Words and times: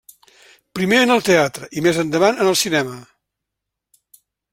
Primer 0.77 1.01
en 1.07 1.11
el 1.15 1.21
teatre 1.27 1.69
i, 1.79 1.83
més 1.87 1.99
endavant, 2.05 2.39
en 2.45 2.49
el 2.53 2.57
cinema. 2.63 2.95